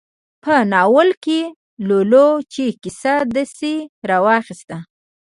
په 0.43 0.53
ناول 0.73 1.09
کې 1.23 1.39
لولو 1.87 2.27
چې 2.53 2.63
کیسه 2.81 3.15
داسې 3.35 3.73
راواخیسته. 4.09 4.77